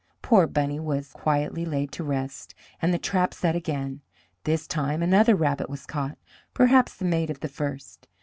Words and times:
Poor 0.23 0.47
Bunny 0.47 0.79
was 0.79 1.11
quietly 1.13 1.63
laid 1.63 1.91
to 1.91 2.03
rest, 2.03 2.55
and 2.81 2.91
the 2.91 2.97
trap 2.97 3.35
set 3.35 3.55
again. 3.55 4.01
This 4.45 4.65
time 4.65 5.03
another 5.03 5.35
rabbit 5.35 5.69
was 5.69 5.85
caught, 5.85 6.17
perhaps 6.55 6.95
the 6.97 7.05
mate 7.05 7.29
of 7.29 7.41
the 7.41 7.47
first. 7.47 8.07